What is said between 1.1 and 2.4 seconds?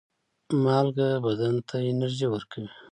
بدن ته انرژي